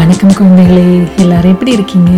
வணக்கம் 0.00 0.34
குழந்தைகளே 0.34 0.84
எல்லாரும் 1.16 1.52
எப்படி 1.52 1.72
இருக்கீங்க 1.72 2.10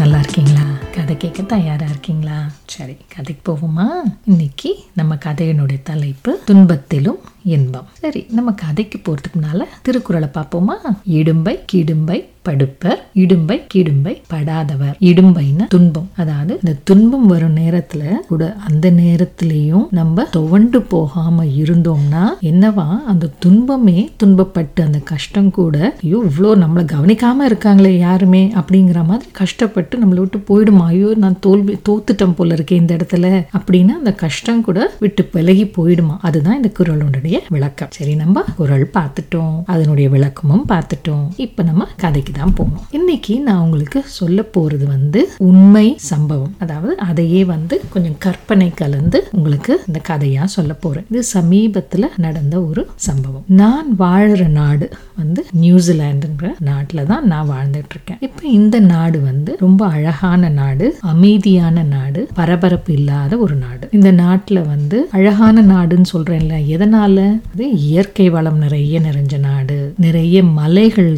நல்லா 0.00 0.18
இருக்கீங்களா 0.18 0.64
கதை 0.94 1.14
கேட்க 1.16 1.42
தயாராக 1.44 1.90
இருக்கீங்களா 1.90 2.38
சரி 2.66 2.94
கதைக்கு 3.14 3.42
போவோமா 3.48 3.86
இன்னைக்கு 4.24 4.70
நம்ம 4.94 5.16
கதையினுடைய 5.24 5.78
தலைப்பு 5.82 6.32
துன்பத்திலும் 6.48 7.18
இன்பம் 7.44 7.88
சரி 7.98 8.20
நம்ம 8.30 8.54
கதைக்கு 8.58 8.98
போகிறதுக்குனால 9.00 9.62
திருக்குறளை 9.82 10.28
பார்ப்போமா 10.34 10.76
இடும்பை 11.14 11.54
கிடும்பை 11.66 12.18
படுப்பர் 12.46 13.00
இடும்பை 13.16 13.56
கிடும்பை 13.66 14.12
படாதவர் 14.28 14.96
இடும்பைன்னு 15.04 15.66
துன்பம் 15.68 16.08
அதாவது 16.16 16.52
இந்த 16.56 16.72
துன்பம் 16.84 17.26
வரும் 17.26 17.54
நேரத்துல 17.56 18.02
கூட 18.28 18.42
அந்த 18.64 18.86
நேரத்திலையும் 18.98 19.86
நம்ம 19.90 20.26
துவண்டு 20.30 20.80
போகாம 20.86 21.46
இருந்தோம்னா 21.60 22.24
என்னவா 22.42 22.86
அந்த 23.06 23.30
துன்பமே 23.38 23.96
துன்பப்பட்டு 24.16 24.82
அந்த 24.82 25.00
கஷ்டம் 25.04 25.50
கூட 25.50 25.76
ஐயோ 26.02 26.20
இவ்வளோ 26.24 26.52
நம்மளை 26.56 26.84
கவனிக்காம 26.90 27.46
இருக்காங்களே 27.46 27.92
யாருமே 27.98 28.42
அப்படிங்கிற 28.54 29.00
மாதிரி 29.06 29.30
கஷ்டப்பட்டு 29.34 29.94
நம்மளை 29.98 30.20
விட்டு 30.20 30.40
போயிடுமா 30.48 30.84
ஐயோ 30.88 31.12
நான் 31.18 31.40
தோல்வி 31.40 31.76
தோத்துட்டேன் 31.88 32.36
போல 32.36 32.54
இருக்கேன் 32.54 32.82
இந்த 32.82 32.92
இடத்துல 32.96 33.26
அப்படின்னு 33.54 33.94
அந்த 33.94 34.14
கஷ்டம் 34.18 34.62
கூட 34.62 34.78
விட்டு 35.00 35.24
விலகி 35.34 35.66
போயிடுமா 35.76 36.18
அதுதான் 36.22 36.56
இந்த 36.56 36.72
குரலுடைய 36.76 37.33
அதனுடைய 37.36 37.56
விளக்கம் 37.56 37.92
சரி 37.94 38.12
நம்ம 38.14 38.42
குரல் 38.56 38.84
பார்த்துட்டோம் 38.94 39.54
அதனுடைய 39.72 40.06
விளக்கமும் 40.08 40.64
பார்த்துட்டோம் 40.68 41.24
இப்போ 41.44 41.62
நம்ம 41.62 41.86
கதைக்கு 41.96 42.32
தான் 42.32 42.54
போகணும் 42.54 42.84
இன்னைக்கு 42.90 43.34
நான் 43.44 43.62
உங்களுக்கு 43.64 44.00
சொல்ல 44.14 44.40
போறது 44.54 44.86
வந்து 44.88 45.20
உண்மை 45.48 45.86
சம்பவம் 46.08 46.52
அதாவது 46.58 46.94
அதையே 47.04 47.40
வந்து 47.46 47.76
கொஞ்சம் 47.92 48.18
கற்பனை 48.18 48.68
கலந்து 48.74 49.20
உங்களுக்கு 49.32 49.72
இந்த 49.86 50.00
கதையாக 50.04 50.48
சொல்ல 50.54 50.72
போகிறேன் 50.76 51.06
இது 51.10 51.22
சமீபத்தில் 51.30 52.08
நடந்த 52.18 52.54
ஒரு 52.62 52.84
சம்பவம் 53.00 53.46
நான் 53.54 53.90
வாழ்கிற 53.96 54.46
நாடு 54.54 54.88
வந்து 55.16 55.42
நியூசிலாண்டுங்கிற 55.64 56.50
நாட்டில் 56.64 57.06
தான் 57.06 57.26
நான் 57.26 57.50
வாழ்ந்துட்டு 57.50 57.94
இருக்கேன் 57.94 58.22
இப்போ 58.22 58.44
இந்த 58.52 58.76
நாடு 58.86 59.20
வந்து 59.24 59.52
ரொம்ப 59.58 59.82
அழகான 59.92 60.42
நாடு 60.54 60.88
அமைதியான 61.14 61.86
நாடு 61.90 62.22
பரபரப்பு 62.34 62.92
இல்லாத 62.94 63.32
ஒரு 63.38 63.58
நாடு 63.58 63.84
இந்த 63.94 64.12
நாட்டில் 64.16 64.62
வந்து 64.66 65.00
அழகான 65.14 65.66
நாடுன்னு 65.68 66.12
சொல்கிறேன்ல 66.12 66.54
எதனால் 66.74 67.23
இது 67.54 67.66
இயற்கை 67.86 68.26
வளம் 68.30 68.58
நிறைய 68.58 69.00
நிறைஞ்ச 69.00 69.34
நாடு 69.40 69.78
நிறைய 69.98 70.36
மலைகள் 70.54 71.12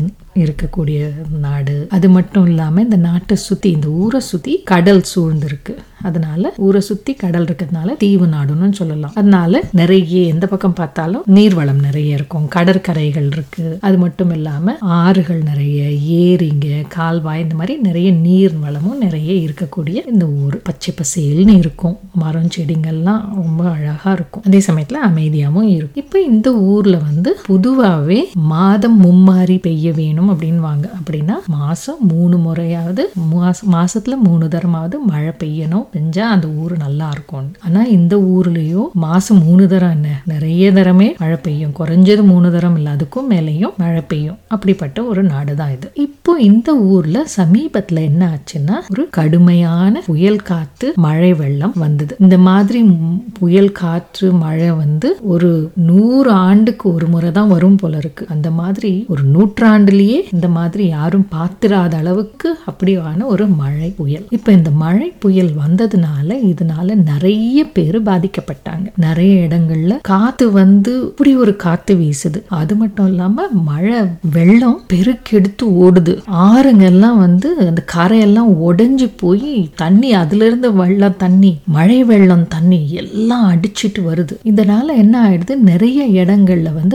இருக்கக்கூடிய 0.36 1.00
நாடு 1.40 1.76
அது 1.90 2.06
மட்டும் 2.08 2.46
இல்லாமல் 2.46 2.84
இந்த 2.84 2.98
நாட்டை 3.04 3.36
சுற்றி 3.40 3.68
இந்த 3.70 3.88
ஊரை 3.98 4.20
சுற்றி 4.22 4.54
கடல் 4.64 5.02
சூழ்ந்திருக்கு 5.12 5.74
அதனால 6.00 6.32
ஊரை 6.58 6.80
சுத்தி 6.82 7.12
கடல் 7.16 7.46
இருக்கிறதுனால 7.46 7.96
தீவு 7.98 8.26
நாடுன்னு 8.26 8.70
சொல்லலாம் 8.74 9.14
அதனால 9.14 9.52
நிறைய 9.72 10.02
எந்த 10.28 10.46
பக்கம் 10.46 10.76
பார்த்தாலும் 10.76 11.24
நீர்வளம் 11.30 11.80
நிறைய 11.80 12.16
இருக்கும் 12.16 12.48
கடற்கரைகள் 12.48 13.28
இருக்கு 13.28 13.66
அது 13.80 13.96
மட்டும் 13.98 14.30
இல்லாம 14.30 14.74
ஆறுகள் 14.98 15.40
நிறைய 15.42 15.80
ஏரிங்க 16.20 16.66
கால்வாய் 16.88 17.40
இந்த 17.40 17.54
மாதிரி 17.54 17.76
நிறைய 17.80 18.08
நீர் 18.20 18.56
வளமும் 18.58 19.00
நிறைய 19.00 19.30
இருக்கக்கூடிய 19.42 19.98
இந்த 20.12 20.26
ஊர் 20.40 20.56
பச்சை 20.62 20.92
பசேல்னு 20.94 21.54
இருக்கும் 21.58 21.96
மரம் 22.16 22.52
செடிங்கள்லாம் 22.56 23.22
ரொம்ப 23.36 23.62
அழகா 23.70 24.12
இருக்கும் 24.12 24.44
அதே 24.46 24.60
சமயத்துல 24.66 25.02
அமைதியாகவும் 25.06 25.70
இருக்கும் 25.72 26.02
இப்போ 26.02 26.20
இந்த 26.28 26.48
ஊர்ல 26.68 26.96
வந்து 27.04 27.30
பொதுவாகவே 27.46 28.20
மாதம் 28.50 28.98
மும்மாரி 29.02 29.58
பெய்ய 29.60 29.92
வேணும் 29.92 30.30
அப்படின்வாங்க 30.32 30.86
அப்படின்னா 30.98 31.36
மாசம் 31.56 32.00
மூணு 32.06 32.36
முறையாவது 32.38 33.02
மாசத்துல 33.72 34.16
மூணு 34.22 34.46
தரமாவது 34.48 34.96
மழை 35.06 35.32
பெய்யணும் 35.38 35.86
செஞ்சால் 35.96 36.32
அந்த 36.32 36.48
ஊர் 36.60 36.74
நல்லா 36.78 37.08
இருக்கும் 37.10 37.48
ஆனால் 37.66 37.90
இந்த 37.90 38.14
ஊர்லயோ 38.30 38.82
மாதம் 39.02 39.42
மூணு 39.42 39.64
தரம் 39.68 39.94
என்ன 39.96 40.08
நிறைய 40.30 40.64
தரமே 40.76 41.08
மழை 41.20 41.36
பெய்யும் 41.40 41.74
குறைஞ்சது 41.78 42.22
மூணு 42.28 42.48
தரம் 42.54 42.76
இல்லை 42.76 42.90
அதுக்கும் 42.94 43.28
மேலேயும் 43.30 43.74
மழை 43.78 44.02
பெய்யும் 44.06 44.38
அப்படிப்பட்ட 44.52 45.04
ஒரு 45.06 45.22
நாடு 45.26 45.52
தான் 45.56 45.72
இது 45.72 45.88
இப்போ 46.06 46.32
இந்த 46.46 46.70
ஊரில் 46.88 47.20
சமீபத்தில் 47.36 48.00
என்ன 48.02 48.22
ஆச்சுன்னா 48.30 48.76
ஒரு 48.92 49.04
கடுமையான 49.16 50.02
புயல் 50.06 50.42
காற்று 50.42 50.88
மழை 51.04 51.30
வெள்ளம் 51.40 51.76
வந்தது 51.78 52.14
இந்த 52.20 52.36
மாதிரி 52.46 52.80
புயல் 53.38 53.72
காற்று 53.76 54.28
மழை 54.40 54.70
வந்து 54.76 55.08
ஒரு 55.28 55.50
நூறு 55.86 56.30
ஆண்டுக்கு 56.42 56.86
ஒரு 56.92 57.08
முறை 57.08 57.30
தான் 57.32 57.52
வரும் 57.52 57.78
போல 57.78 57.96
இருக்கு 57.96 58.24
அந்த 58.30 58.48
மாதிரி 58.56 58.92
ஒரு 59.08 59.24
நூற்றாண்டுலேயே 59.32 60.20
இந்த 60.32 60.48
மாதிரி 60.56 60.84
யாரும் 60.90 61.26
பார்த்திராத 61.32 61.94
அளவுக்கு 61.96 62.50
அப்படியான 62.66 63.26
ஒரு 63.28 63.46
மழை 63.56 63.90
புயல் 63.96 64.26
இப்போ 64.36 64.50
இந்த 64.52 64.70
மழை 64.78 65.08
புயல் 65.20 65.52
வந்து 65.58 65.75
வந்ததுனால 65.78 66.36
இதனால 66.48 66.94
நிறைய 67.06 67.58
பேர் 67.72 67.96
பாதிக்கப்பட்டாங்க 68.02 68.86
நிறைய 68.96 69.32
இடங்கள்ல 69.46 69.94
காத்து 70.04 70.44
வந்து 70.52 70.92
இப்படி 71.02 71.32
ஒரு 71.36 71.52
காத்து 71.56 71.92
வீசுது 71.94 72.38
அது 72.58 72.74
மட்டும் 72.74 73.08
இல்லாம 73.08 73.46
மழை 73.64 73.98
வெள்ளம் 74.34 74.78
பெருக்கெடுத்து 74.92 75.66
ஓடுது 75.84 76.14
ஆறுங்கெல்லாம் 76.44 77.18
வந்து 77.18 77.48
அந்த 77.64 77.82
கரையெல்லாம் 77.94 78.52
உடைஞ்சு 78.62 79.08
போய் 79.16 79.52
தண்ணி 79.76 80.10
அதுல 80.14 80.46
இருந்து 80.46 80.70
வெள்ளம் 80.74 81.18
தண்ணி 81.18 81.52
மழை 81.76 81.98
வெள்ளம் 82.04 82.46
தண்ணி 82.48 82.80
எல்லாம் 82.94 83.46
அடிச்சிட்டு 83.50 84.02
வருது 84.06 84.36
இதனால 84.44 84.96
என்ன 84.96 85.14
ஆயிடுது 85.22 85.56
நிறைய 85.68 86.00
இடங்கள்ல 86.20 86.72
வந்து 86.74 86.95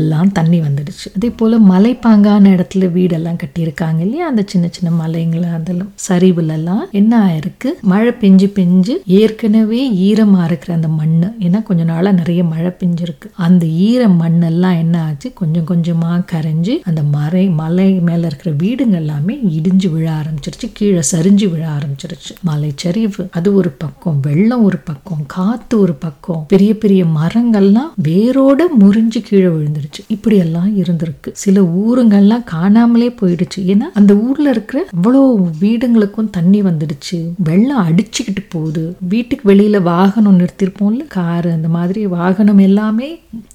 எல்லாம் 0.00 0.32
தண்ணி 0.32 0.60
வந்துடுச்சு 0.60 1.08
அதே 1.14 1.30
போல 1.36 1.58
மலைப்பாங்கான 1.68 2.52
இடத்துல 2.54 2.90
வீடெல்லாம் 2.92 3.40
கட்டியிருக்காங்க 3.40 4.00
இல்லையா 4.00 4.26
அந்த 4.26 4.44
சின்ன 4.46 4.66
சின்ன 4.72 4.92
மலைங்களை 5.00 5.50
அதெல்லாம் 5.54 5.92
சரிவுல 6.06 6.54
எல்லாம் 6.56 6.84
என்ன 6.96 7.12
ஆயிருக்கு 7.26 7.70
மழை 7.86 8.12
பெஞ்சு 8.20 8.48
பெஞ்சு 8.54 8.94
ஏற்கனவே 9.16 9.80
ஈரமாக 10.02 10.46
இருக்கிற 10.46 10.70
அந்த 10.74 10.88
மண் 10.92 11.14
ஏன்னா 11.40 11.58
கொஞ்ச 11.62 11.82
நாளாக 11.84 12.14
நிறைய 12.16 12.40
மழை 12.44 12.70
பெஞ்சிருக்கு 12.80 13.26
அந்த 13.46 13.64
ஈர 13.82 14.02
மண்ணெல்லாம் 14.16 14.78
என்ன 14.78 14.96
ஆச்சு 15.04 15.28
கொஞ்சம் 15.34 15.66
கொஞ்சமாக 15.66 16.18
கரைஞ்சி 16.32 16.74
அந்த 16.84 17.02
மறை 17.14 17.44
மலை 17.56 17.88
மேலே 18.00 18.24
இருக்கிற 18.26 18.50
வீடுங்கள் 18.58 19.00
எல்லாமே 19.00 19.34
இடிஞ்சு 19.52 19.88
விழ 19.90 20.06
ஆரம்பிச்சிருச்சு 20.16 20.68
கீழே 20.72 21.02
சரிஞ்சு 21.10 21.48
விழ 21.48 21.62
ஆரம்பிச்சிருச்சு 21.70 22.34
மலை 22.42 22.70
சரிவு 22.76 23.24
அது 23.32 23.48
ஒரு 23.54 23.70
பக்கம் 23.78 24.18
வெள்ளம் 24.20 24.64
ஒரு 24.64 24.80
பக்கம் 24.84 25.22
காற்று 25.28 25.76
ஒரு 25.78 25.94
பக்கம் 25.98 26.42
பெரிய 26.46 26.72
பெரிய 26.76 27.02
மரங்கள்லாம் 27.16 27.92
வேரோட 28.06 28.60
முறிஞ்சு 28.80 29.22
கீழே 29.22 29.48
விழுந்துருச்சு 29.48 30.02
இப்படியெல்லாம் 30.08 30.72
இருந்திருக்கு 30.76 31.32
சில 31.36 31.62
ஊருங்கள்லாம் 31.80 32.46
காணாமலே 32.50 33.10
போயிடுச்சு 33.20 33.60
ஏன்னா 33.66 33.88
அந்த 33.94 34.12
ஊரில் 34.24 34.50
இருக்கிற 34.50 34.78
அவ்வளோ 34.96 35.22
வீடுங்களுக்கும் 35.60 36.32
தண்ணி 36.32 36.62
வந்துடுச்சு 36.62 37.18
வெள்ளம் 37.46 37.75
எல்லாம் 37.76 37.88
அடிச்சுக்கிட்டு 37.90 38.42
போகுது 38.48 38.82
வீட்டுக்கு 39.08 39.44
வெளியில் 39.48 39.78
வாகனம் 39.86 40.36
நிறுத்திருப்போம்ல 40.38 41.02
காரு 41.10 41.48
அந்த 41.52 41.68
மாதிரி 41.68 42.02
வாகனம் 42.12 42.60
எல்லாமே 42.60 43.08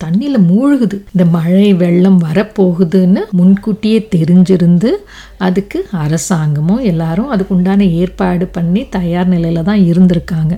தண்ணியில் 0.03 0.39
மூழ்குது 0.49 0.97
இந்த 1.13 1.25
மழை 1.31 1.69
வெள்ளம் 1.73 2.19
வரப்போகுதுன்னு 2.21 3.21
முன்கூட்டியே 3.31 3.99
தெரிஞ்சிருந்து 4.15 4.91
அதுக்கு 5.41 5.79
அரசாங்கமும் 6.01 6.85
எல்லாரும் 6.85 7.31
அதுக்கு 7.31 7.55
உண்டான 7.55 7.89
ஏற்பாடு 7.99 8.47
பண்ணி 8.51 8.83
தயார் 8.91 9.29
நிலையில் 9.29 9.67
தான் 9.69 9.83
இருந்திருக்காங்க 9.89 10.55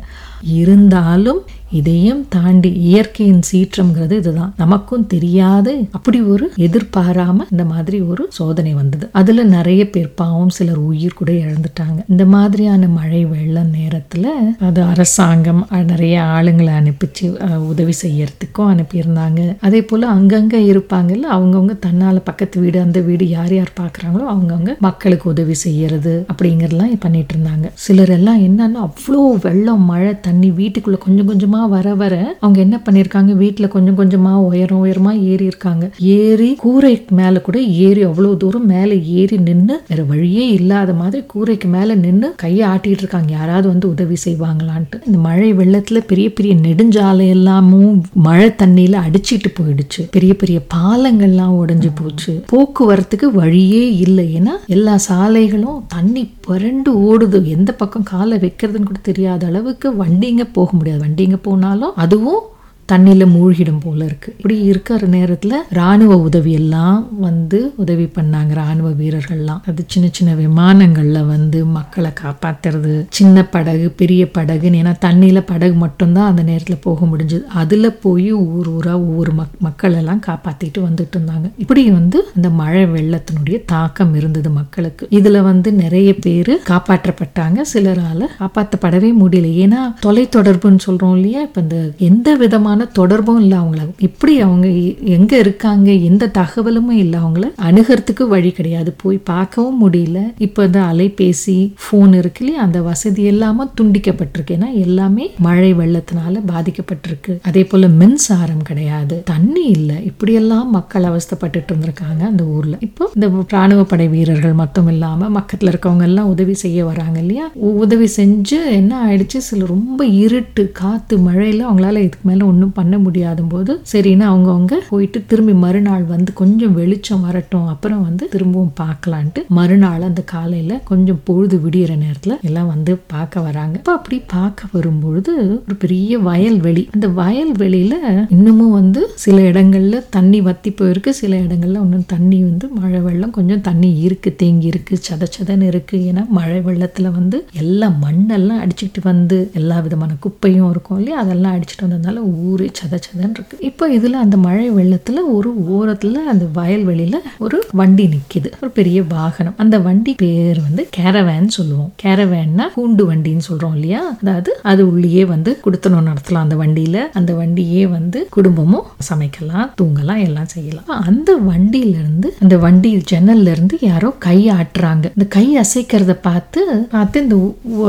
இருந்தாலும் 0.58 1.42
இதையும் 1.74 2.20
தாண்டி 2.30 2.70
இயற்கையின் 2.84 3.46
சீற்றம்ங்கிறது 3.48 4.16
இதுதான் 4.16 4.52
நமக்கும் 4.58 5.06
தெரியாது 5.08 5.72
அப்படி 5.92 6.18
ஒரு 6.34 6.46
எதிர்பாராம 6.66 7.46
இந்த 7.52 7.64
மாதிரி 7.66 7.98
ஒரு 8.04 8.24
சோதனை 8.30 8.74
வந்தது 8.74 9.06
அதுல 9.14 9.44
நிறைய 9.54 9.82
பேர் 9.90 10.10
பாவம் 10.16 10.52
சிலர் 10.54 10.82
உயிர் 10.84 11.16
கூட 11.16 11.32
இழந்துட்டாங்க 11.44 12.00
இந்த 12.08 12.26
மாதிரியான 12.26 12.90
மழை 12.94 13.22
வெள்ள 13.26 13.64
நேரத்துல 13.74 14.28
அது 14.68 14.82
அரசாங்கம் 14.88 15.62
நிறைய 15.88 16.18
ஆளுங்களை 16.34 16.74
அனுப்பிச்சு 16.74 17.28
உதவி 17.70 17.96
செய்யறதுக்கும் 18.02 18.72
அனுப்பியிருந்தாங்க 18.72 19.42
அதே 19.62 19.82
போல 19.84 20.12
அங்கங்க 20.14 20.56
இருப்பாங்கல்ல 20.70 21.28
அவங்கவுங்க 21.34 21.78
தன்னால 21.86 22.24
பக்கத்து 22.24 22.62
வீடு 22.62 22.80
அந்த 22.82 23.02
வீடு 23.02 23.28
யார் 23.30 23.54
யார் 23.54 23.74
பாக்குறாங்களோ 23.80 24.28
அவங்கவுங்க 24.30 24.73
மக்களுக்கு 24.80 25.28
உதவி 25.30 25.56
செய்யறது 25.64 26.16
அப்படிங்கறதெல்லாம் 26.30 26.92
பண்ணிட்டு 27.04 27.34
இருந்தாங்க 27.34 27.68
சிலர் 27.84 28.12
எல்லாம் 28.12 28.42
என்னன்னா 28.42 28.82
அவ்வளோ 28.84 29.22
வெள்ளம் 29.44 29.86
மழை 29.86 30.12
தண்ணி 30.22 30.50
வீட்டுக்குள்ள 30.58 30.98
கொஞ்சம் 30.98 31.30
கொஞ்சமா 31.30 31.62
வர 31.70 31.88
வர 31.96 32.14
அவங்க 32.40 32.60
என்ன 32.62 32.78
பண்ணிருக்காங்க 32.86 33.32
வீட்டுல 33.36 33.68
கொஞ்சம் 33.68 33.98
கொஞ்சமா 33.98 34.34
உயரம் 34.46 34.82
உயரமா 34.84 35.14
ஏறி 35.28 35.46
இருக்காங்க 35.46 35.86
ஏறி 36.16 36.50
கூரைக்கு 36.64 37.16
மேல 37.16 37.42
கூட 37.42 37.58
ஏறி 37.82 38.04
அவ்வளோ 38.06 38.32
தூரம் 38.38 38.68
மேல 38.68 38.92
ஏறி 39.16 39.38
நின்று 39.44 39.78
வேற 39.88 40.02
வழியே 40.06 40.46
இல்லாத 40.54 40.94
மாதிரி 40.94 41.22
கூரைக்கு 41.34 41.70
மேல 41.70 41.96
நின்று 41.98 42.30
கையை 42.38 42.64
ஆட்டிட்டு 42.70 43.04
இருக்காங்க 43.04 43.32
யாராவது 43.34 43.68
வந்து 43.68 43.88
உதவி 43.90 44.18
செய்வாங்களான்ட்டு 44.26 45.00
இந்த 45.06 45.20
மழை 45.26 45.50
வெள்ளத்துல 45.54 46.02
பெரிய 46.06 46.28
பெரிய 46.32 46.54
நெடுஞ்சாலை 46.64 47.28
எல்லாமும் 47.30 47.98
மழை 48.24 48.50
தண்ணியில 48.58 49.02
அடிச்சிட்டு 49.06 49.52
போயிடுச்சு 49.58 50.02
பெரிய 50.12 50.34
பெரிய 50.36 50.60
பாலங்கள்லாம் 50.76 51.58
உடஞ்சு 51.60 51.90
போச்சு 51.96 52.34
போக்குவரத்துக்கு 52.52 53.28
வழியே 53.34 53.84
இல்லை 53.98 54.26
ஏன்னா 54.36 54.54
எல்லா 54.68 54.96
சாலைகளும் 55.10 55.84
தண்ணி 55.88 56.24
புரண்டு 56.42 56.92
ஓடுது 57.04 57.40
எந்த 57.48 57.72
பக்கம் 57.74 58.04
காலை 58.04 58.38
வைக்கிறதுன்னு 58.38 58.84
கூட 58.84 59.00
தெரியாத 59.04 59.46
அளவுக்கு 59.46 59.90
வண்டிங்க 59.96 60.44
போக 60.54 60.70
முடியாது 60.74 61.04
வண்டிங்க 61.04 61.36
போனாலும் 61.42 61.96
அதுவும் 61.96 62.42
தண்ணியில் 62.90 63.26
மூழ்கிடும் 63.28 63.82
போல 63.82 64.00
இருக்குது 64.06 64.34
இப்படி 64.36 64.56
இருக்கிற 64.64 65.08
நேரத்தில் 65.08 65.56
இராணுவ 65.72 66.14
உதவியெல்லாம் 66.26 66.98
வந்து 67.20 67.60
உதவி 67.76 68.06
பண்ணாங்க 68.16 68.52
இராணுவ 68.52 68.90
வீரர்கள்லாம் 68.94 69.62
அது 69.66 69.82
சின்ன 69.88 70.08
சின்ன 70.12 70.32
விமானங்களில் 70.36 71.20
வந்து 71.26 71.60
மக்களை 71.76 72.12
காப்பாற்றுறது 72.22 72.96
சின்ன 73.10 73.46
படகு 73.48 73.88
பெரிய 73.94 74.24
படகுன்னு 74.34 74.80
ஏன்னா 74.82 74.94
தண்ணியில் 75.00 75.42
படகு 75.44 75.78
மட்டும்தான் 75.78 76.30
அந்த 76.30 76.44
நேரத்தில் 76.44 76.84
போக 76.84 77.06
முடிஞ்சது 77.06 77.46
அதில் 77.56 77.90
போய் 77.98 78.30
ஊர் 78.48 78.70
ஊராக 78.70 78.98
ஒவ்வொரு 79.04 79.34
மக் 79.34 79.56
மக்களெல்லாம் 79.60 80.22
காப்பாற்றிட்டு 80.26 80.82
வந்துட்டு 80.82 81.18
இருந்தாங்க 81.18 81.50
இப்படி 81.58 81.86
வந்து 81.90 82.20
அந்த 82.36 82.52
மழை 82.54 82.84
வெள்ளத்தினுடைய 82.88 83.60
தாக்கம் 83.66 84.14
இருந்தது 84.16 84.52
மக்களுக்கு 84.52 85.04
இதில் 85.12 85.42
வந்து 85.42 85.72
நிறைய 85.76 86.10
பேர் 86.20 86.54
காப்பாற்றப்பட்டாங்க 86.70 87.60
சிலரால் 87.74 88.28
காப்பாற்றப்படவே 88.40 89.12
முடியல 89.20 89.50
ஏன்னா 89.64 89.82
தொலைத்தொடர்புன்னு 90.06 90.82
சொல்கிறோம் 90.82 91.16
இல்லையா 91.16 91.42
இப்போ 91.42 91.62
இந்த 91.62 91.78
எந்த 92.04 92.30
விதமான 92.36 92.73
விதமான 92.76 92.94
தொடர்பும் 92.98 93.40
இல்லை 93.42 93.56
அவங்கள 93.58 93.82
இப்படி 94.00 94.34
அவங்க 94.42 94.68
எங்கே 95.16 95.38
இருக்காங்க 95.44 95.90
எந்த 96.08 96.30
தகவலுமே 96.34 96.96
இல்லை 96.98 97.18
அவங்கள 97.22 97.46
அணுகிறதுக்கு 97.68 98.24
வழி 98.28 98.52
கிடையாது 98.52 98.92
போய் 99.02 99.18
பார்க்கவும் 99.28 99.80
முடியல 99.82 100.20
இப்போ 100.46 100.62
இந்த 100.68 100.80
அலைபேசி 100.88 101.56
ஃபோன் 101.82 102.14
இருக்கு 102.20 102.42
இல்லையா 102.44 102.62
அந்த 102.66 102.80
வசதி 102.84 103.24
எல்லாமே 103.32 103.66
துண்டிக்கப்பட்டிருக்கு 103.78 104.56
ஏன்னா 104.58 104.70
எல்லாமே 104.84 105.26
மழை 105.48 105.70
வெள்ளத்தினால 105.74 106.42
பாதிக்கப்பட்டிருக்கு 106.50 107.36
அதே 107.50 107.64
போல் 107.66 107.88
மின்சாரம் 108.00 108.64
கிடையாது 108.64 109.18
தண்ணி 109.30 109.66
இல்லை 109.76 109.98
இப்படியெல்லாம் 110.10 110.72
மக்கள் 110.72 111.08
அவஸ்தப்பட்டு 111.10 111.62
இருந்திருக்காங்க 111.64 112.24
அந்த 112.26 112.46
ஊரில் 112.56 112.82
இப்போ 112.82 113.10
இந்த 113.16 113.30
ராணுவ 113.54 113.84
படை 113.86 114.08
வீரர்கள் 114.14 114.60
மட்டும் 114.62 114.90
இல்லாமல் 114.94 115.34
பக்கத்தில் 115.36 115.72
இருக்கவங்க 115.72 116.06
எல்லாம் 116.06 116.32
உதவி 116.34 116.58
செய்ய 116.62 116.80
வராங்க 116.86 117.18
இல்லையா 117.20 117.48
உதவி 117.84 118.10
செஞ்சு 118.18 118.60
என்ன 118.74 118.94
ஆயிடுச்சு 119.04 119.42
சில 119.46 119.62
ரொம்ப 119.68 120.02
இருட்டு 120.18 120.66
காற்று 120.78 121.16
மழையில் 121.24 121.64
அவங்களால 121.64 122.02
இதுக்கு 122.04 122.26
மேலே 122.26 122.44
ஒன்றும் 122.46 122.63
ஒன்றும் 122.64 122.78
பண்ண 122.80 122.96
முடியாத 123.00 123.42
போது 123.46 123.72
சரின்னு 123.92 124.26
அவங்கவுங்க 124.28 124.76
போயிட்டு 124.90 125.20
திரும்பி 125.30 125.54
மறுநாள் 125.64 126.04
வந்து 126.12 126.32
கொஞ்சம் 126.34 126.76
வெளிச்சம் 126.76 127.24
வரட்டும் 127.28 127.66
அப்புறம் 127.68 128.04
வந்து 128.04 128.24
திரும்பவும் 128.32 128.76
பார்க்கலான்ட்டு 128.78 129.42
மறுநாள் 129.58 130.06
அந்த 130.08 130.22
காலையில் 130.32 130.76
கொஞ்சம் 130.84 131.20
பொழுது 131.28 131.58
விடியிற 131.64 131.94
நேரத்தில் 131.98 132.36
எல்லாம் 132.44 132.70
வந்து 132.70 132.94
பார்க்க 133.14 133.44
வராங்க 133.44 133.76
இப்போ 133.80 133.94
அப்படி 133.94 134.20
பார்க்க 134.34 134.70
வரும்பொழுது 134.74 135.34
ஒரு 135.58 135.76
பெரிய 135.78 136.20
வயல்வெளி 136.28 136.84
அந்த 136.94 137.10
வயல்வெளியில் 137.18 137.98
இன்னமும் 138.36 138.74
வந்து 138.74 139.04
சில 139.18 139.38
இடங்களில் 139.50 140.00
தண்ணி 140.10 140.42
வத்தி 140.42 140.72
போயிருக்கு 140.74 141.14
சில 141.20 141.34
இடங்களில் 141.40 141.84
ஒன்றும் 141.84 142.08
தண்ணி 142.14 142.40
வந்து 142.44 142.68
மழை 142.78 143.02
வெள்ளம் 143.02 143.36
கொஞ்சம் 143.36 143.66
தண்ணி 143.68 143.92
இருக்கு 144.06 144.32
தேங்கி 144.38 144.72
இருக்கு 144.72 145.02
சத 145.04 145.32
சதன்னு 145.34 145.70
இருக்கு 145.72 145.98
ஏன்னா 146.08 146.26
மழை 146.34 146.62
வெள்ளத்தில் 146.64 147.12
வந்து 147.12 147.40
எல்லா 147.64 147.90
மண்ணெல்லாம் 148.04 148.64
அடிச்சுக்கிட்டு 148.64 149.04
வந்து 149.06 149.40
எல்லா 149.54 149.80
விதமான 149.84 150.18
குப்பையும் 150.24 150.72
இருக்கும் 150.72 151.00
இல்லையா 151.00 151.20
அதெல்லாம் 151.24 151.56
அடிச்சுட்டு 151.56 151.86
வந்ததுனால 151.86 152.12
ஊர் 152.44 152.53
ஊறி 152.54 152.68
சத 152.74 153.00
சதன்னு 153.00 153.34
இருக்கு 153.34 153.58
இப்போ 153.70 153.86
இதில் 153.94 154.22
அந்த 154.24 154.38
மழை 154.44 154.68
வெள்ளத்தில் 154.76 155.22
ஒரு 155.34 155.50
ஓரத்தில் 155.74 156.20
அந்த 156.28 156.46
வயல்வெளியில் 156.56 157.20
ஒரு 157.40 157.58
வண்டி 157.76 158.06
நிற்கிது 158.08 158.50
ஒரு 158.60 158.72
பெரிய 158.74 159.00
வாகனம் 159.12 159.58
அந்த 159.58 159.76
வண்டி 159.84 160.14
பேர் 160.20 160.60
வந்து 160.64 160.84
கேரவேன் 160.98 161.50
சொல்லுவோம் 161.56 161.92
கேரவேன்னா 162.04 162.68
கூண்டு 162.76 163.06
வண்டின்னு 163.08 163.48
சொல்கிறோம் 163.48 163.76
இல்லையா 163.76 164.02
அதாவது 164.16 164.52
அது 164.64 164.82
உள்ளேயே 164.88 165.24
வந்து 165.26 165.52
குடுத்தனம் 165.64 166.10
நடத்தலாம் 166.10 166.46
அந்த 166.46 166.58
வண்டியில் 166.58 167.02
அந்த 167.14 167.32
வண்டியே 167.34 167.84
வந்து 167.94 168.20
குடும்பமும் 168.34 168.88
சமைக்கலாம் 169.08 169.70
தூங்கலாம் 169.80 170.22
எல்லாம் 170.24 170.52
செய்யலாம் 170.54 170.92
அந்த 171.06 171.32
வண்டியிலேருந்து 171.48 172.30
அந்த 172.44 172.56
வண்டி 172.64 172.92
ஜன்னல்ல 173.12 173.54
இருந்து 173.54 173.76
யாரோ 173.84 174.10
கை 174.26 174.38
ஆட்டுறாங்க 174.54 175.12
இந்த 175.14 175.28
கை 175.34 175.46
அசைக்கிறத 175.58 176.16
பார்த்து 176.24 176.62
பார்த்து 176.94 177.18
இந்த 177.24 177.36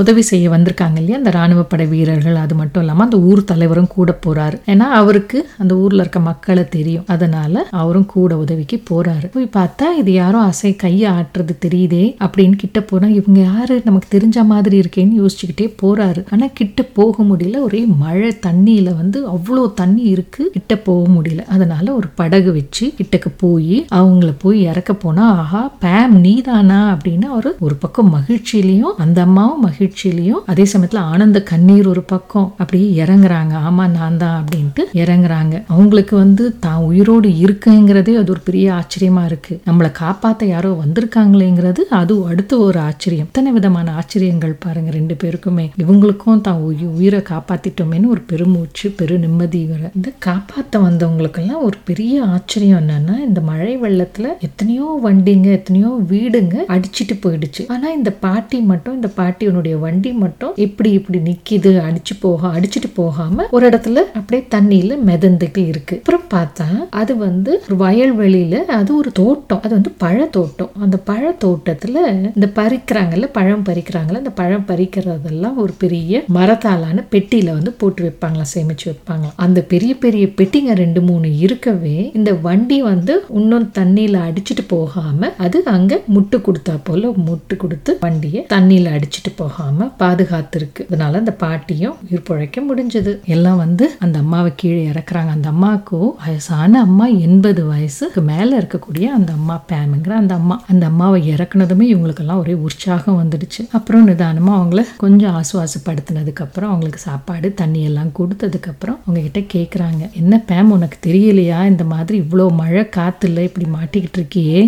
உதவி 0.00 0.22
செய்ய 0.24 0.46
வந்திருக்காங்க 0.50 0.98
இல்லையா 1.00 1.18
அந்த 1.18 1.32
ராணுவ 1.34 1.62
படை 1.64 1.86
வீரர்கள் 1.86 2.42
அது 2.42 2.54
மட்டும் 2.54 2.82
இல்லாமல் 2.82 3.06
அந்த 3.06 3.18
ஊர் 3.28 3.42
தலைவரும் 3.44 3.92
கூட 3.94 4.12
போறாரு 4.24 4.53
போறாரு 4.56 4.72
ஏன்னா 4.72 4.86
அவருக்கு 4.98 5.38
அந்த 5.58 5.72
ஊரில் 5.76 6.02
இருக்க 6.02 6.20
மக்களை 6.22 6.64
தெரியும் 6.68 7.06
அதனால் 7.08 7.58
அவரும் 7.74 8.08
கூட 8.08 8.32
உதவிக்கு 8.36 8.76
போகிறாரு 8.90 9.26
போய் 9.28 9.54
பார்த்தா 9.56 9.86
இது 10.00 10.10
யாரும் 10.14 10.46
அசை 10.46 10.72
கையை 10.76 11.08
ஆட்டுறது 11.14 11.54
தெரியுதே 11.64 12.04
அப்படின்னு 12.24 12.56
கிட்ட 12.56 12.78
போனால் 12.82 13.14
இவங்க 13.14 13.38
யாரு 13.46 13.76
நமக்கு 13.84 14.08
தெரிஞ்ச 14.14 14.38
மாதிரி 14.46 14.76
இருக்கேன்னு 14.82 15.20
யோசிச்சுக்கிட்டே 15.20 15.66
போகிறாரு 15.82 16.22
ஆனால் 16.30 16.54
கிட்ட 16.54 16.82
போக 16.94 17.24
முடியல 17.24 17.60
ஒரே 17.60 17.82
மழை 17.98 18.30
தண்ணியில் 18.46 18.90
வந்து 18.94 19.18
அவ்வளோ 19.28 19.64
தண்ணி 19.74 20.04
இருக்குது 20.12 20.50
கிட்ட 20.50 20.74
போக 20.84 21.04
முடியல 21.14 21.44
அதனால 21.48 21.86
ஒரு 21.94 22.08
படகு 22.14 22.50
வச்சு 22.52 22.84
கிட்டக்கு 22.98 23.32
போய் 23.38 23.76
அவங்கள 23.94 24.30
போய் 24.38 24.58
இறக்க 24.66 24.92
போனால் 24.96 25.32
ஆஹா 25.38 25.62
பேம் 25.82 26.16
நீதானா 26.20 26.80
அப்படின்னு 26.94 27.26
அவர் 27.30 27.50
ஒரு 27.60 27.76
பக்கம் 27.78 28.12
மகிழ்ச்சியிலையும் 28.14 28.96
அந்த 28.98 29.18
அம்மாவும் 29.24 29.64
மகிழ்ச்சியிலையும் 29.66 30.44
அதே 30.46 30.66
சமயத்தில் 30.68 31.06
ஆனந்த 31.08 31.38
கண்ணீர் 31.50 31.90
ஒரு 31.90 32.04
பக்கம் 32.08 32.48
அப்படியே 32.56 32.88
இறங்குறாங்க 33.02 33.54
ஆமா 33.64 33.84
நான் 33.94 34.18
தான் 34.18 34.36
அப்படின்ட்டு 34.44 34.82
இறங்குறாங்க 34.94 35.54
அவங்களுக்கு 35.68 36.14
வந்து 36.16 36.44
தான் 36.58 36.82
உயிரோடு 36.82 37.28
இருக்குங்கிறதே 37.44 38.14
அது 38.14 38.30
ஒரு 38.30 38.42
பெரிய 38.44 38.66
ஆச்சரியமா 38.74 39.24
இருக்கு 39.24 39.54
நம்மளை 39.66 39.90
காப்பாத்த 39.98 40.46
யாரோ 40.46 40.70
வந்திருக்காங்களேங்கிறது 40.84 41.82
அது 41.90 42.14
அடுத்த 42.24 42.52
ஒரு 42.58 42.78
ஆச்சரியம் 42.80 43.26
இத்தனை 43.26 43.52
விதமான 43.52 43.92
ஆச்சரியங்கள் 43.92 44.54
பாருங்க 44.58 44.90
ரெண்டு 44.90 45.14
பேருக்குமே 45.24 45.66
இவங்களுக்கும் 45.76 46.40
தான் 46.40 46.60
உயிரை 46.94 47.20
காப்பாத்திட்டோமேனு 47.28 48.06
ஒரு 48.06 48.22
பெருமூச்சு 48.26 48.88
பெரு 48.90 49.16
நிம்மதி 49.18 49.60
இந்த 49.94 50.10
காப்பாத்த 50.26 50.80
வந்தவங்களுக்கெல்லாம் 50.80 51.62
ஒரு 51.62 51.78
பெரிய 51.84 52.14
ஆச்சரியம் 52.26 52.80
என்னன்னா 52.80 53.16
இந்த 53.18 53.40
மழை 53.40 53.74
வெள்ளத்துல 53.76 54.26
எத்தனையோ 54.40 54.86
வண்டிங்க 55.04 55.48
எத்தனையோ 55.52 55.90
வீடுங்க 56.10 56.56
அடிச்சிட்டு 56.68 57.14
போயிடுச்சு 57.22 57.62
ஆனா 57.68 57.88
இந்த 57.90 58.10
பாட்டி 58.20 58.60
மட்டும் 58.62 58.94
இந்த 58.94 59.10
பாட்டியனுடைய 59.16 59.76
வண்டி 59.78 60.12
மட்டும் 60.16 60.54
இப்படி 60.56 60.92
இப்படி 60.92 61.20
நிக்கிது 61.20 61.72
அடிச்சு 61.84 62.16
போக 62.20 62.48
அடிச்சுட்டு 62.48 62.90
போகாம 62.96 63.46
ஒரு 63.50 63.64
இடத்துல 63.68 64.02
அப்படி 64.14 64.33
அப்படியே 64.36 64.52
தண்ணியில் 64.54 65.02
மிதந்துட்டு 65.06 65.62
இருக்கு 65.70 65.94
அப்புறம் 65.96 66.24
பார்த்தா 66.30 66.64
அது 66.98 67.12
வந்து 67.18 67.52
வயல்வெளியில் 67.82 68.56
அது 68.76 68.90
ஒரு 68.96 69.10
தோட்டம் 69.18 69.60
அது 69.60 69.70
வந்து 69.74 69.92
பழத்தோட்டம் 70.00 70.72
அந்த 70.84 70.96
பழத்தோட்டத்தில் 71.08 71.98
இந்த 72.28 72.46
பறிக்கிறாங்கல்ல 72.56 73.26
பழம் 73.36 73.64
பறிக்கிறாங்கல்ல 73.66 74.22
அந்த 74.22 74.32
பழம் 74.34 74.66
பறிக்கிறதெல்லாம் 74.70 75.58
ஒரு 75.58 75.74
பெரிய 75.78 76.22
மரத்தாலான 76.38 77.04
பெட்டியில் 77.12 77.52
வந்து 77.52 77.74
போட்டு 77.76 78.02
வைப்பாங்களாம் 78.06 78.50
சேமிச்சு 78.52 78.88
வைப்பாங்களாம் 78.90 79.36
அந்த 79.44 79.62
பெரிய 79.66 79.94
பெரிய 79.98 80.24
பெட்டிங்க 80.38 80.74
ரெண்டு 80.74 81.02
மூணு 81.02 81.30
இருக்கவே 81.44 81.96
இந்த 82.14 82.32
வண்டி 82.44 82.78
வந்து 82.84 83.16
இன்னும் 83.36 83.68
தண்ணியில் 83.78 84.18
அடிச்சுட்டு 84.24 84.66
போகாம 84.68 85.30
அது 85.38 85.62
அங்கே 85.74 85.98
முட்டு 86.14 86.38
கொடுத்தா 86.44 86.76
போல 86.84 87.12
முட்டு 87.24 87.56
கொடுத்து 87.56 87.94
வண்டியை 88.02 88.42
தண்ணியில் 88.50 88.92
அடிச்சுட்டு 88.94 89.32
போகாம 89.36 89.90
பாதுகாத்து 90.00 90.58
இருக்கு 90.60 90.82
அதனால 90.88 91.18
அந்த 91.18 91.36
பாட்டியும் 91.40 91.96
உயிர் 92.04 92.26
பிழைக்க 92.26 92.66
முடிஞ்சது 92.66 93.14
எல்லாம் 93.34 93.62
வந்து 93.64 93.86
அந்த 94.04 94.18
அம்மாவை 94.24 94.50
கீழே 94.56 94.82
இறக்குறாங்க 94.90 95.30
அந்த 95.30 95.48
அம்மாவுக்கு 95.48 95.98
வயசான 96.20 96.80
அம்மா 96.80 97.06
எண்பது 97.24 97.62
வயசுக்கு 97.66 98.20
மேலே 98.28 98.52
இருக்கக்கூடிய 98.58 99.06
அந்த 99.14 99.30
அம்மா 99.32 99.56
பேமுங்கிற 99.68 100.14
அந்த 100.16 100.34
அம்மா 100.34 100.56
அந்த 100.66 100.84
அம்மாவை 100.86 101.20
இறக்குனதுமே 101.32 101.86
இவங்களுக்கெல்லாம் 101.88 102.40
ஒரே 102.40 102.54
உற்சாகம் 102.64 103.18
வந்துடுச்சு 103.20 103.62
அப்புறம் 103.72 104.06
நிதானமாக 104.06 104.58
அவங்கள 104.58 104.82
கொஞ்சம் 104.96 105.36
ஆசுவாசப்படுத்தினதுக்கப்புறம் 105.36 106.70
அவங்களுக்கு 106.70 107.00
சாப்பாடு 107.00 107.50
தண்ணி 107.54 107.82
எல்லாம் 107.82 108.12
கொடுத்ததுக்கப்புறம் 108.18 108.98
அவங்கக்கிட்ட 109.00 109.42
கேட்குறாங்க 109.54 110.02
என்ன 110.14 110.42
பேம் 110.46 110.70
உனக்கு 110.70 110.98
தெரியலையா 111.06 111.60
இந்த 111.64 111.86
மாதிரி 111.86 112.18
இவ்வளோ 112.20 112.46
மழை 112.54 112.84
காற்றுல 112.96 113.44
இப்படி 113.44 113.68
மாட்டிக்கிட்டு 113.74 114.20
இருக்கியே 114.20 114.60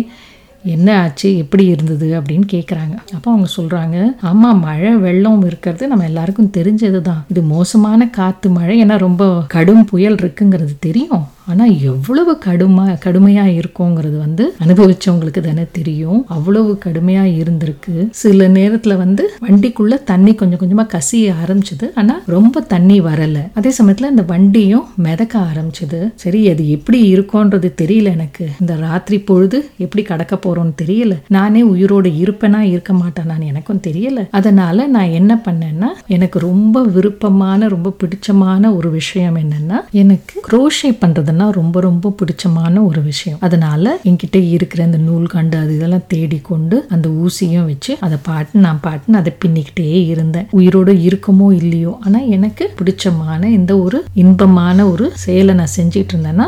என்ன 0.67 0.89
ஆச்சு 0.99 1.29
எப்படி 1.37 1.63
இருந்தது 1.65 2.07
அப்படின்னு 2.19 2.45
கேட்குறாங்க 2.51 2.95
அப்போ 3.13 3.27
அவங்க 3.31 3.49
சொல்கிறாங்க 3.57 3.97
ஆமாம் 4.23 4.61
மழை 4.61 4.91
வெள்ளம் 4.97 5.41
இருக்கிறது 5.45 5.87
நம்ம 5.87 6.05
எல்லாருக்கும் 6.05 6.53
தெரிஞ்சது 6.53 7.01
தான் 7.01 7.23
இது 7.29 7.43
மோசமான 7.49 8.09
காற்று 8.09 8.49
மழை 8.49 8.75
ஏன்னா 8.83 8.97
ரொம்ப 8.99 9.25
கடும் 9.47 9.83
புயல் 9.85 10.17
இருக்குங்கிறது 10.17 10.75
தெரியும் 10.79 11.25
ஆனால் 11.47 11.73
எவ்வளவு 11.87 12.33
கடுமை 12.45 12.85
கடுமையாக 12.97 13.53
இருக்கோங்கிறது 13.59 14.17
வந்து 14.17 14.45
அனுபவிச்சவங்களுக்கு 14.63 15.41
தானே 15.41 15.65
தெரியும் 15.71 16.19
அவ்வளவு 16.27 16.71
கடுமையாக 16.77 17.33
இருந்திருக்கு 17.37 17.93
சில 18.21 18.47
நேரத்தில் 18.49 18.95
வந்து 18.95 19.23
வண்டிக்குள்ள 19.43 19.97
தண்ணி 20.03 20.33
கொஞ்சம் 20.35 20.61
கொஞ்சமாக 20.61 20.91
கசிய 20.95 21.35
ஆரம்பிச்சது 21.43 21.87
ஆனால் 21.95 22.21
ரொம்ப 22.27 22.63
தண்ணி 22.67 22.97
வரலை 23.01 23.43
அதே 23.53 23.71
சமயத்தில் 23.71 24.09
அந்த 24.09 24.25
வண்டியும் 24.27 24.87
மிதக்க 24.97 25.35
ஆரம்பிச்சது 25.43 26.01
சரி 26.15 26.41
அது 26.49 26.65
எப்படி 26.69 27.01
இருக்கும்ன்றது 27.13 27.71
தெரியல 27.81 28.11
எனக்கு 28.11 28.45
இந்த 28.61 28.75
ராத்திரி 28.77 29.19
பொழுது 29.21 29.57
எப்படி 29.77 30.03
கடக்க 30.03 30.35
போகிறோன்னு 30.37 30.75
தெரியல 30.81 31.15
நானே 31.29 31.63
உயிரோடு 31.67 32.11
இருப்பேனா 32.17 32.61
இருக்க 32.67 32.93
மாட்டேன் 32.93 33.25
நான் 33.25 33.47
எனக்கும் 33.47 33.83
தெரியல 33.87 34.19
அதனால 34.31 34.87
நான் 34.87 35.15
என்ன 35.15 35.33
பண்ணேன்னா 35.45 35.91
எனக்கு 36.07 36.37
ரொம்ப 36.39 36.85
விருப்பமான 36.89 37.67
ரொம்ப 37.67 37.95
பிடிச்சமான 38.01 38.73
ஒரு 38.75 38.91
விஷயம் 38.91 39.37
என்னன்னா 39.37 39.79
எனக்கு 39.97 40.35
குரோஷை 40.49 40.91
பண்ணுறது 40.99 41.35
பார்த்தோன்னா 41.39 41.55
ரொம்ப 41.57 41.79
ரொம்ப 41.81 42.11
பிடிச்சமான 42.19 42.81
ஒரு 42.85 43.01
விஷயம் 43.03 43.39
அதனால 43.39 43.85
என்கிட்ட 44.03 44.37
இருக்கிற 44.49 44.79
அந்த 44.85 44.99
நூல் 44.99 45.27
கண்டு 45.27 45.55
அது 45.57 45.71
இதெல்லாம் 45.75 46.05
தேடி 46.07 46.39
கொண்டு 46.41 46.77
அந்த 46.89 47.07
ஊசியும் 47.21 47.67
வச்சு 47.67 47.91
அதை 47.99 48.17
பாட்டு 48.23 48.61
நான் 48.63 48.81
பாட்டுன்னு 48.83 49.19
அதை 49.21 49.33
பின்னிக்கிட்டே 49.41 49.87
இருந்தேன் 50.05 50.47
உயிரோடு 50.57 50.93
இருக்குமோ 51.07 51.49
இல்லையோ 51.59 51.93
ஆனால் 52.03 52.29
எனக்கு 52.29 52.65
பிடிச்சமான 52.79 53.43
இந்த 53.51 53.73
ஒரு 53.79 53.99
இன்பமான 54.23 54.87
ஒரு 54.91 55.07
செயலை 55.25 55.55
நான் 55.55 55.75
செஞ்சுட்டு 55.77 56.13
இருந்தேன்னா 56.13 56.47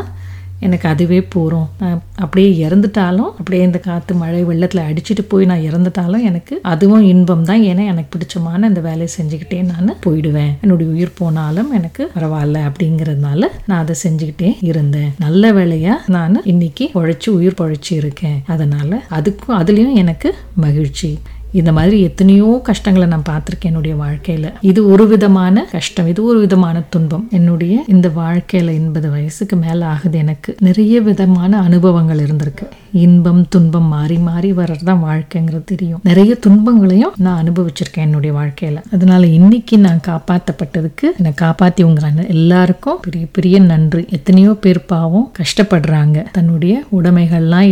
எனக்கு 0.60 0.86
அதுவே 0.88 1.18
போகிறோம் 1.28 1.68
நான் 1.78 2.00
அப்படியே 2.16 2.48
இறந்துட்டாலும் 2.64 3.30
அப்படியே 3.34 3.62
இந்த 3.62 3.78
காற்று 3.78 4.14
மழை 4.14 4.40
வெள்ளத்தில் 4.44 4.82
அடிச்சுட்டு 4.84 5.22
போய் 5.28 5.44
நான் 5.44 5.66
இறந்துட்டாலும் 5.68 6.24
எனக்கு 6.24 6.54
அதுவும் 6.64 7.04
இன்பம் 7.04 7.44
தான் 7.44 7.62
ஏன்னா 7.62 7.84
எனக்கு 7.86 8.10
பிடிச்சமான 8.14 8.68
அந்த 8.68 8.80
வேலையை 8.80 9.10
செஞ்சுக்கிட்டே 9.16 9.60
நான் 9.64 9.96
போயிடுவேன் 10.04 10.52
என்னுடைய 10.60 10.88
உயிர் 10.90 11.16
போனாலும் 11.18 11.72
எனக்கு 11.72 12.04
பரவாயில்ல 12.14 12.66
அப்படிங்கிறதுனால 12.66 13.42
நான் 13.66 13.82
அதை 13.82 13.96
செஞ்சுக்கிட்டே 14.02 14.50
இருந்தேன் 14.62 15.10
நல்ல 15.18 15.52
வேலையாக 15.52 15.98
நான் 16.08 16.42
இன்னைக்கு 16.44 16.86
உழைச்சி 16.94 17.30
உயிர் 17.30 17.58
பொழைச்சி 17.60 17.92
இருக்கேன் 17.94 18.38
அதனால் 18.46 18.96
அதுக்கும் 19.10 19.58
அதுலேயும் 19.58 19.96
எனக்கு 19.96 20.30
மகிழ்ச்சி 20.60 21.10
இந்த 21.50 21.70
மாதிரி 21.72 21.96
எத்தனையோ 22.00 22.48
கஷ்டங்களை 22.66 23.06
நான் 23.06 23.28
பார்த்துருக்கேன் 23.28 23.70
என்னுடைய 23.70 23.94
வாழ்க்கையில் 23.96 24.48
இது 24.62 24.80
ஒரு 24.86 25.04
விதமான 25.08 25.64
கஷ்டம் 25.72 26.08
இது 26.08 26.20
ஒரு 26.24 26.38
விதமான 26.38 26.82
துன்பம் 26.90 27.24
என்னுடைய 27.30 27.76
இந்த 27.86 28.08
வாழ்க்கையில் 28.14 28.70
எண்பது 28.72 29.08
வயசுக்கு 29.10 29.56
மேலே 29.56 29.84
ஆகுது 29.86 30.18
எனக்கு 30.18 30.52
நிறைய 30.60 31.00
விதமான 31.00 31.62
அனுபவங்கள் 31.62 32.22
இருந்திருக்கு 32.24 32.66
இன்பம் 33.00 33.42
துன்பம் 33.48 33.88
மாறி 33.88 34.16
மாறி 34.20 34.48
வர்றது 34.52 34.84
தான் 34.84 35.02
வாழ்க்கைங்கிறது 35.04 35.64
தெரியும் 35.64 36.00
நிறைய 36.02 36.32
துன்பங்களையும் 36.40 37.16
நான் 37.18 37.40
அனுபவிச்சிருக்கேன் 37.42 38.06
என்னுடைய 38.06 38.32
வாழ்க்கையில் 38.32 38.80
அதனால 38.90 39.22
இன்னைக்கு 39.30 39.76
நான் 39.78 40.00
காப்பாற்றப்பட்டதுக்கு 40.06 41.08
என்னை 41.16 41.32
காப்பாத்தி 41.40 41.82
உங்க 41.82 42.24
எல்லாருக்கும் 42.28 43.00
பெரிய 43.00 43.24
பெரிய 43.32 43.56
நன்றி 43.64 44.02
எத்தனையோ 44.10 44.52
பேர் 44.60 44.82
பாவம் 44.86 45.28
கஷ்டப்படுறாங்க 45.38 46.18
தன்னுடைய 46.32 46.74
உடைமைகள்லாம் 46.92 47.68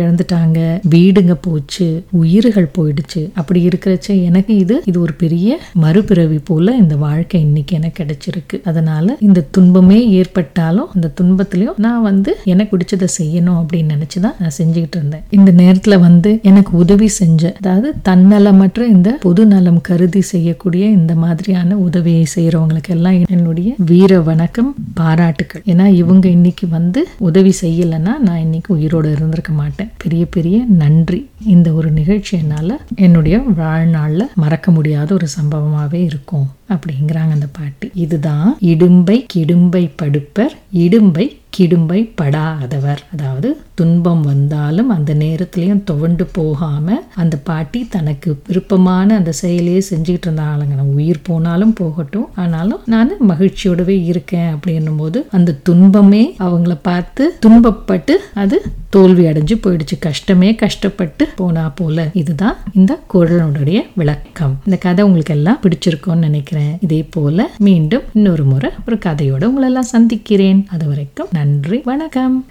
இழந்துட்டாங்க 0.00 0.58
வீடுங்க 0.88 1.34
போச்சு 1.40 1.88
உயிர்கள் 2.12 2.74
போயிடுச்சு 2.74 3.17
இருந்துச்சு 3.20 3.38
அப்படி 3.38 3.60
இருக்கிறச்ச 3.68 4.08
எனக்கு 4.22 4.52
இது 4.56 4.74
இது 4.84 4.98
ஒரு 5.00 5.14
பெரிய 5.14 5.48
மறுபிறவி 5.82 6.38
போல 6.44 6.74
இந்த 6.76 6.94
வாழ்க்கை 6.98 7.38
இன்னைக்கு 7.40 7.72
எனக்கு 7.76 7.98
கிடைச்சிருக்கு 7.98 8.56
அதனால 8.64 9.16
இந்த 9.20 9.44
துன்பமே 9.50 9.98
ஏற்பட்டாலும் 10.20 10.90
அந்த 10.94 11.12
துன்பத்திலையும் 11.18 11.78
நான் 11.78 12.02
வந்து 12.02 12.30
எனக்கு 12.44 12.72
பிடிச்சதை 12.72 13.08
செய்யணும் 13.18 13.58
அப்படின்னு 13.60 13.94
நினைச்சுதான் 13.94 14.36
நான் 14.38 14.56
செஞ்சுக்கிட்டு 14.58 14.98
இருந்தேன் 14.98 15.24
இந்த 15.30 15.50
நேரத்துல 15.58 15.96
வந்து 16.00 16.32
எனக்கு 16.42 16.72
உதவி 16.78 17.08
செஞ்ச 17.18 17.42
அதாவது 17.58 17.88
தன்னலமற்ற 18.08 18.82
இந்த 18.88 19.10
பொது 19.20 19.42
நலம் 19.46 19.80
கருதி 19.80 20.22
செய்யக்கூடிய 20.26 20.84
இந்த 20.90 21.12
மாதிரியான 21.16 21.78
உதவியை 21.80 22.24
செய்யறவங்களுக்கு 22.34 22.92
எல்லாம் 22.96 23.16
என்னுடைய 23.30 23.68
வீர 23.88 24.20
வணக்கம் 24.22 24.70
பாராட்டுக்கள் 25.00 25.64
ஏன்னா 25.66 25.86
இவங்க 25.94 26.26
இன்னைக்கு 26.28 26.66
வந்து 26.68 27.00
உதவி 27.28 27.52
செய்யலைன்னா 27.62 28.14
நான் 28.20 28.42
இன்னைக்கு 28.42 28.70
உயிரோடு 28.74 29.08
இருந்திருக்க 29.10 29.52
மாட்டேன் 29.54 29.92
பெரிய 29.98 30.22
பெரிய 30.30 30.56
நன்றி 30.78 31.20
இந்த 31.48 31.68
ஒரு 31.72 31.88
நிகழ்ச்சி 31.98 32.32
என்னால 32.38 32.70
என்னுடைய 33.08 33.36
வாழ்நாளில் 33.56 34.32
மறக்க 34.34 34.70
முடியாத 34.70 35.08
ஒரு 35.14 35.26
சம்பவமாகவே 35.36 36.00
இருக்கும் 36.04 36.46
அப்படிங்கிறாங்க 36.68 37.32
அந்த 37.32 37.48
பாட்டு 37.52 37.86
இதுதான் 37.96 38.48
இடும்பை 38.66 39.16
கிடும்பை 39.26 39.84
படுப்பர் 40.02 40.54
இடும்பை 40.78 41.26
கிடும்பைப்படாதவர் 41.52 43.00
அதாவது 43.12 43.48
துன்பம் 43.74 44.22
வந்தாலும் 44.22 44.88
அந்த 44.88 45.12
நேரத்துலையும் 45.14 45.82
துவண்டு 45.84 46.24
போகாமல் 46.32 47.04
அந்த 47.14 47.36
பாட்டி 47.44 47.80
தனக்கு 47.88 48.30
விருப்பமான 48.46 49.16
அந்த 49.16 49.32
செயலையே 49.42 49.82
செஞ்சுக்கிட்டு 49.88 50.26
இருந்தாங்க 50.28 50.68
நான் 50.70 50.94
உயிர் 50.94 51.20
போனாலும் 51.22 51.74
போகட்டும் 51.74 52.28
ஆனாலும் 52.36 52.82
நான் 52.86 53.12
மகிழ்ச்சியோடவே 53.28 53.96
இருக்கேன் 54.04 54.50
அப்படின்னும் 54.54 54.96
போது 54.96 55.20
அந்த 55.30 55.56
துன்பமே 55.62 56.24
அவங்கள 56.38 56.76
பார்த்து 56.82 57.26
துன்பப்பட்டு 57.46 58.16
அது 58.36 58.58
தோல்வி 58.90 59.24
அடைஞ்சு 59.26 59.54
போயிடுச்சு 59.60 59.96
கஷ்டமே 60.00 60.50
கஷ்டப்பட்டு 60.54 61.24
போனா 61.36 61.64
போல 61.72 62.06
இதுதான் 62.12 62.56
இந்த 62.72 62.92
குரலனுடைய 63.12 63.78
விளக்கம் 63.94 64.54
இந்த 64.64 64.76
கதை 64.78 65.04
உங்களுக்கு 65.04 65.34
எல்லாம் 65.34 65.60
பிடிச்சிருக்கும்னு 65.62 66.26
நினைக்கிறேன் 66.26 66.72
இதே 66.80 67.00
போல 67.10 67.48
மீண்டும் 67.60 68.06
இன்னொரு 68.12 68.44
முறை 68.44 68.70
ஒரு 68.86 68.98
கதையோட 69.04 69.44
உங்களெல்லாம் 69.44 69.92
சந்திக்கிறேன் 69.92 70.62
அது 70.68 70.86
வரைக்கும் 70.88 71.30
நன்றி 71.38 71.82
வணக்கம் 71.84 72.38